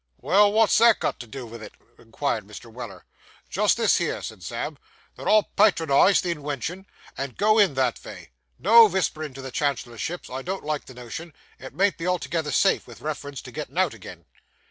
'Well, 0.19 0.51
wot's 0.51 0.79
that 0.79 0.99
got 0.99 1.19
to 1.19 1.27
do 1.27 1.47
vith 1.47 1.61
it?' 1.61 1.75
inquired 1.99 2.43
Mr. 2.47 2.73
Weller. 2.73 3.05
'Just 3.51 3.77
this 3.77 3.97
here,' 3.99 4.23
said 4.23 4.41
Sam, 4.41 4.79
'that 5.15 5.27
I'll 5.27 5.43
patronise 5.55 6.21
the 6.21 6.31
inwention, 6.33 6.87
and 7.15 7.37
go 7.37 7.59
in, 7.59 7.75
that 7.75 7.99
vay. 7.99 8.31
No 8.57 8.87
visperin's 8.87 9.35
to 9.35 9.43
the 9.43 9.51
Chancellorship 9.51 10.27
I 10.27 10.41
don't 10.41 10.65
like 10.65 10.85
the 10.87 10.95
notion. 10.95 11.33
It 11.59 11.75
mayn't 11.75 11.99
be 11.99 12.07
altogether 12.07 12.51
safe, 12.51 12.85
vith 12.85 12.99
reference 12.99 13.43
to 13.43 13.51
gettin' 13.51 13.77
out 13.77 13.93
agin. 13.93 14.25